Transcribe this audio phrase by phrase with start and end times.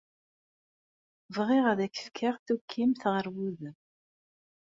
[1.35, 3.77] Bɣiɣ ad ak-fkeɣ tukkimt ɣer wudem.